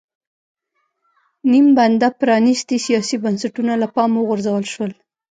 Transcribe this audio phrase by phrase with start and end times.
[1.51, 4.91] نیم بنده پرانېستي سیاسي بنسټونه له پامه وغورځول شول.